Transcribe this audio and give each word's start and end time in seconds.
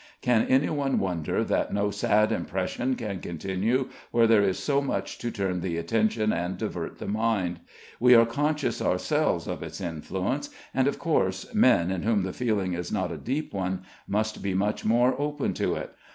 Can 0.23 0.47
any 0.47 0.67
one 0.71 0.97
wonder 0.97 1.43
that 1.43 1.71
no 1.71 1.91
sad 1.91 2.31
impression 2.31 2.95
can 2.95 3.19
continue 3.19 3.89
where 4.09 4.25
there 4.25 4.41
is 4.41 4.57
so 4.57 4.81
much 4.81 5.19
to 5.19 5.29
turn 5.29 5.61
the 5.61 5.77
attention 5.77 6.33
and 6.33 6.57
divert 6.57 6.97
the 6.97 7.05
mind? 7.05 7.59
We 7.99 8.15
are 8.15 8.25
conscious 8.25 8.81
ourselves 8.81 9.45
of 9.47 9.61
its 9.61 9.79
influence; 9.79 10.49
and, 10.73 10.87
of 10.87 10.97
course, 10.97 11.53
men, 11.53 11.91
in 11.91 12.01
whom 12.01 12.23
the 12.23 12.33
feeling 12.33 12.73
is 12.73 12.91
not 12.91 13.11
a 13.11 13.15
deep 13.19 13.53
one, 13.53 13.83
must 14.07 14.41
be 14.41 14.55
much 14.55 14.83
more 14.83 15.13
open 15.21 15.53
to 15.53 15.75
it. 15.75 15.93